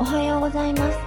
[0.00, 0.98] おはようございます。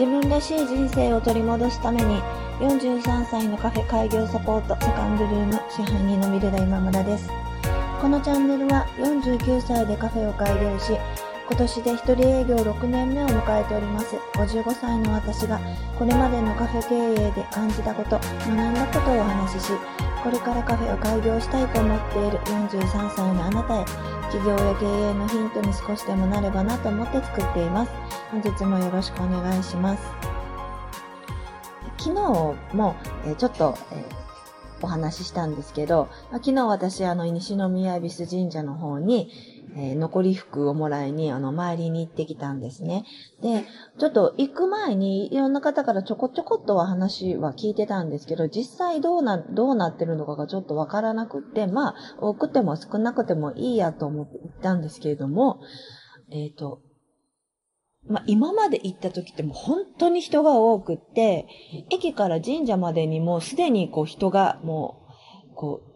[0.00, 2.22] 自分らしい人生を取り戻すために、
[2.60, 7.28] 43歳のカフェ開業サポートセカンドルーム支配人のミルダ今村です。
[8.00, 10.94] このチャンネルは49歳でカフェを開業し、
[11.50, 15.60] 今年で一人営業6年目を迎えております55歳の私が
[15.98, 19.72] これまでのカフェ経営で感じたこと、学んだことをお話しし、
[20.22, 23.84] これからカフェを開業したいと思っている43歳のあなたへ、
[24.30, 27.92] 企業や経営のヒントに少しでもなればなと思って作っています。
[28.30, 30.02] 本日もよろしくお願いします。
[31.96, 34.04] 昨日も、えちょっと、え
[34.82, 39.30] お話ししたんですけど、昨日私、あの、西宮恵比寿神社の方に、
[39.76, 43.04] えー、残り服をもらいに、あの、参りに行ってきたんですね。
[43.40, 43.64] で、
[43.98, 55.60] ちょっと行く前に、いろんな方からちょこちょこっとは話は聞いてたんですけど、実際どうな、どうなってるのかがちょっとわからなくって、まあ、多くても少なくてもいいやと思って行ったんですけれども、
[56.30, 56.82] えっ、ー、と、
[58.08, 61.46] まあ、今まで行った時ってもう本当に人が多くって、
[61.90, 65.06] 駅から神社までにもうすでにこう人がも
[65.52, 65.89] う、こう、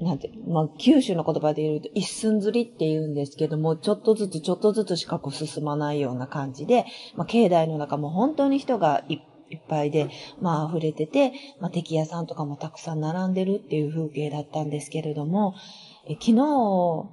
[0.00, 10.08] なんて、まあ、九州の言葉で言うと一寸釣りって言うんですけども、ちょっとずつちょっとずつしかこう進まないような感じで、まあ、境内の中も本当に人がいっぱいで、
[10.40, 15.54] まあ、溢れてて、まあ、敵屋さんとかもたくさん並んでるっていう風景だったんですけれども、
[16.06, 17.10] え昨日、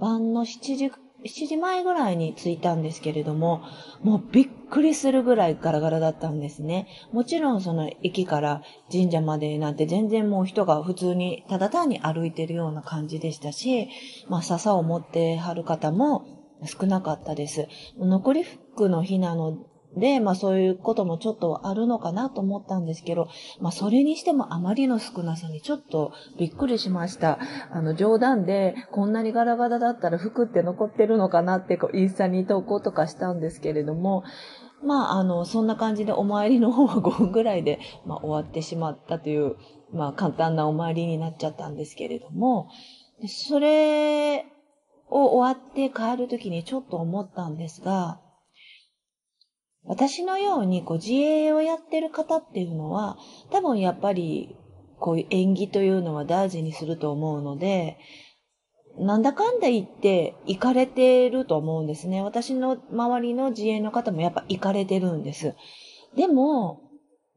[0.00, 0.90] 晩の7時
[1.24, 3.62] 7時前ぐらいに着いたんですけれども、
[4.02, 6.88] もうびっくりするぐらいガラガラだったんですね。
[7.12, 13.88] もちろんその駅から神社までなんて全然もう人が普通にただ単に歩いてるような感じでしたし、
[14.28, 16.26] まあ笹を持ってはる方も
[16.64, 17.68] 少なかったです。
[17.98, 19.58] 残り服の日なの
[19.96, 23.28] で、まあそういうこともちょっとあるのかなと思ったんですけど、
[23.60, 27.38] まあそれにしてもあまりの少なさにちょっとびっくりしました。
[27.70, 34.24] あの冗談でこんなにガラガラだったら服って残ってるのかなってこうインスタに投稿とかしたんですけれども、
[34.84, 39.56] まああのそんな感じでお参りの方は5分ぐらいで、まあ、終わってしまったという、
[39.92, 42.68] まあ簡単なお参りになっちゃったんですけれども、
[43.28, 44.46] それ
[45.08, 48.20] を終わって帰るときにちょっと思ったんですが、
[49.84, 53.16] 私のようにこう自営をやってる方っていうのは、
[53.50, 54.56] 多分やっぱり
[54.98, 57.98] こういう演技というのは大事にすると思うので、
[58.98, 62.22] なんだかんだ言って行かれてると思うんですね。
[62.22, 65.54] 私の周りの自営の方もやっぱ行かれてるんです。
[66.14, 66.80] でも、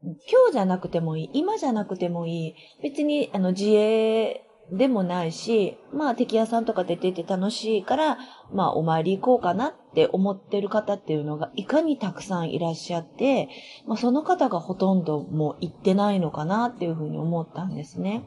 [0.02, 0.14] 今
[0.48, 8.18] 日じゃなくてもいい、今じゃなくてもいい、別にあの自営でもないし、まあ敵屋さんとか出てて楽しいから、
[8.52, 13.48] まあお参り行こうかなって思ってる方っていうのがいかにたくさんいらっしゃって、
[13.86, 18.24] まあその方がほとんどもう行ってないのかなっていうふうに思ったんですね。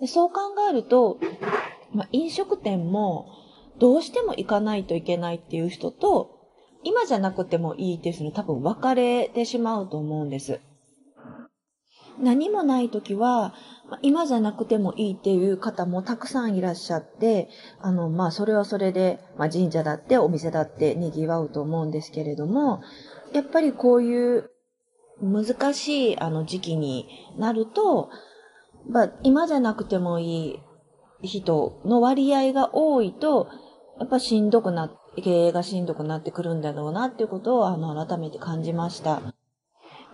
[0.00, 1.18] でそう考えると、
[1.92, 3.28] まあ飲食店も
[3.78, 6.40] どうしても行かないといけないっていう人と、
[6.84, 10.60] 今じゃなくてもいいっていう人に多分分かれてしまうと思うんです。
[12.20, 13.54] 何もない時は、
[14.00, 17.48] 今じゃなくてもいいっていう方もたくさんいらっしゃって、
[17.80, 22.82] あの、まあ、それはそれで、まあ、神社だってお店だって賑わうと思うんですけれども、
[23.32, 24.50] やっぱりこういう
[25.20, 27.06] 難しいあの時期に
[27.38, 28.10] なると、
[28.88, 30.60] まあ、今じゃなくてもい
[31.22, 33.48] い人の割合が多いと、
[33.98, 34.90] やっぱしんどくな、
[35.22, 39.34] 経営がしんどくなってくるんだろうなっていうことを、あの、改めて感じました。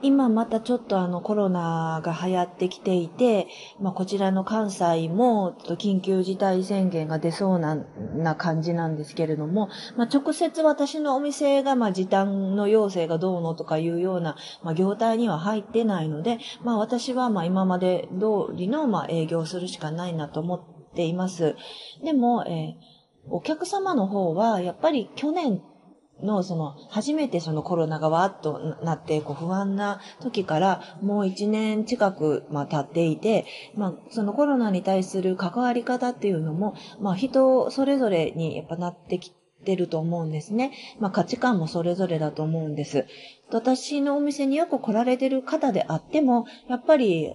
[0.02, 3.48] 今またちょっとあのコロナが流行ってきていて、
[3.80, 21.56] まあこちらの関西もちょっと緊急事態宣言が出そうなな感じなんですけれども、まあ直接私のお店がまあ時短の要請がどうのとかいうような、まあ業態には入ってないので、まあ私はまあ今まで通りのまあ営業するしかないなと思っています。
[22.04, 22.98] でも、えー
[23.30, 25.60] お客様の方は、やっぱり去年
[26.22, 39.32] の、その、初めてそのコロナがわーっとなって、こう不安な時から、もう一年近く、まあ経っていて、まあ、そのコロナに対する関わり方っていうのも、まあ人それぞれにやっぱなってき
[39.64, 40.72] てると思うんですね。
[40.98, 43.06] まあ価値観もそれぞれだと思うんです。
[43.50, 47.32] 私のお店によく来られてる方であっても、やっぱり、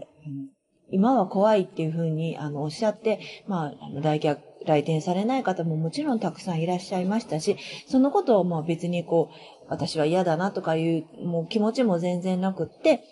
[0.91, 7.57] 今は怖いっていうふうに、あの、おっしゃって、まあ、あの、来客、来店されない方ももちろんたくさんいらっしゃいましたし、
[7.87, 13.03] そのことをまあ別にこう、私は嫌だなとかいう、もう気持ちも全然なくって、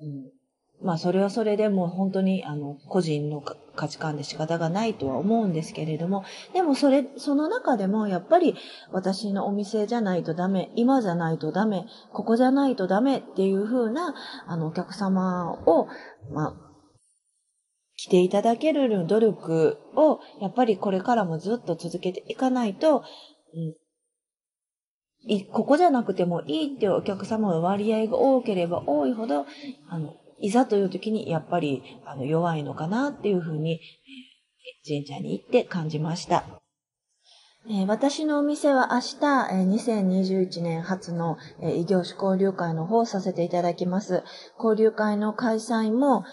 [0.00, 8.56] うん、まあそれはそれでもう本当にあの個人の価値観で仕方がないとは思うんですけれども、でもそれ、その中でもやっぱり
[8.90, 14.14] 私のお店じゃないとダメ、今じゃないとダメ、ここじゃないとダメっていう風な
[14.46, 15.88] あのお客様を、
[16.32, 16.71] まあ
[18.02, 23.04] 来ていただける努力を、やっぱりこれからもずっと続けていかないと、
[25.28, 29.46] うん、ここじゃなくてもいいっていうお客様の割合が多ければ多いほど、
[29.88, 33.78] あの、いざという時にやっぱり、あの、弱いのかなっていうふうに、
[34.84, 36.44] 神社に行って感じました。
[37.68, 44.24] えー、私のお店は明日、えー、2021年初の、えー、異業種交流会の方をさせていただきます。
[44.58, 46.24] 交流会の開催も、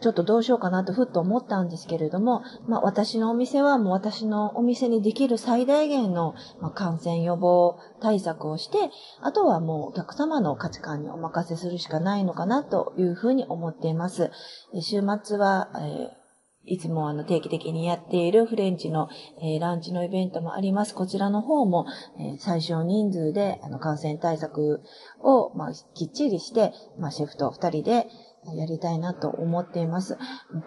[0.00, 6.34] ちょっとどうしようかなとふっと思ったんですけれども、まあ私のお店はもう私のお店にできる最大限の、
[6.74, 8.90] 感染予防対策をして、
[9.22, 14.30] あとはもうお客様の価値観にお任せするしかないのかなというふうに思っています。
[14.80, 16.24] 週末は、えー
[16.66, 19.08] いつもあの定期的にやっているフレンチの、
[19.60, 20.94] ランチのイベントもあります。
[20.94, 21.84] こちらの方も、
[22.38, 24.80] 最小人数であの感染対策
[25.20, 28.08] を、まあ、きっちりして、まあ、シェフと二人で、
[28.52, 30.18] やりたいなと思っています。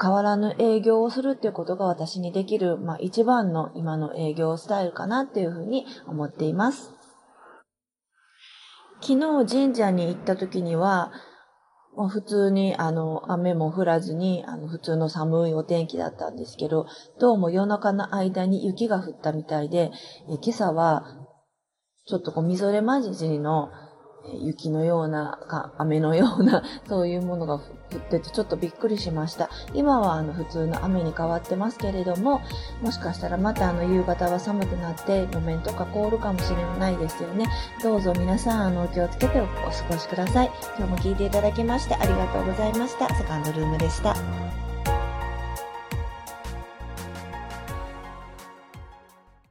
[0.02, 6.92] 変わらぬ営業をするっていうことが私にできる、まあ一番の今の営業スタイルかなっていうふうに思っています。
[9.02, 9.14] 昨
[9.44, 11.12] 日神社に行った時には、
[12.10, 16.86] 普通に、あの、雨も降らずに、あの、普通の寒いお天気だったんですけど、
[17.20, 19.92] どうも夜中の間に雪が降ったみたいで、
[20.28, 21.04] 今朝は、
[22.06, 23.70] ちょっとこう、みぞれ混じりの、
[24.34, 27.62] 雪のような、か雨のような、 そういうものが降っ
[28.10, 29.50] ててちょっとびっくりしました。
[29.74, 32.42] 今はあの普通の雨に変わってますけれども、
[32.82, 37.46] もしかしたらまたあの夕方は寒くなって路面とか凍るかもしれないですよね。
[37.82, 39.52] どうぞ皆さんあのお気をつけてお過
[39.90, 40.52] ごしください。
[40.78, 43.08] 今日も聞いていただきましてありがとうございました。
[43.16, 44.67] セカンドルームでした。